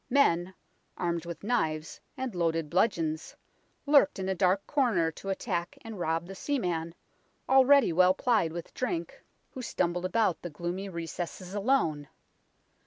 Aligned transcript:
Men, 0.09 0.55
armed 0.97 1.27
with 1.27 1.43
knives 1.43 2.01
and 2.17 2.33
loaded 2.33 2.71
bludgeons, 2.71 3.35
lurked 3.85 4.17
in 4.17 4.35
dark 4.35 4.65
corners 4.65 5.13
to 5.17 5.29
attack 5.29 5.77
and 5.83 5.99
rob 5.99 6.25
the 6.25 6.33
seaman, 6.33 6.95
already 7.47 7.93
well 7.93 8.15
plied 8.15 8.51
with 8.51 8.73
drink, 8.73 9.21
who 9.51 9.61
stumbled 9.61 10.05
WAPPING 10.05 10.19
HIGH 10.19 10.29
STREET 10.31 10.41
125 10.41 10.41
about 10.41 10.41
the 10.41 10.57
gloomy 10.59 10.89
recesses 10.89 11.53
alone. 11.53 12.07